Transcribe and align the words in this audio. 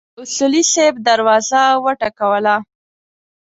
اصولي 0.21 0.63
صیب 0.73 0.95
دروازه 1.07 1.61
وټکوله. 1.83 2.55